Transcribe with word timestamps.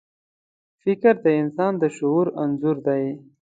فکر 0.83 1.13
د 1.25 1.27
انسان 1.41 1.73
د 1.81 1.83
شعور 1.97 2.27
انځور 2.41 2.77
دی. 2.87 3.03